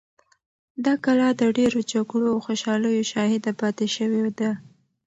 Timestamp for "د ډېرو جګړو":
1.41-2.27